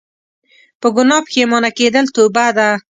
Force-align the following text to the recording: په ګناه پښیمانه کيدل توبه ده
په 0.81 0.87
ګناه 0.95 1.21
پښیمانه 1.27 1.69
کيدل 1.77 2.05
توبه 2.15 2.45
ده 2.57 2.69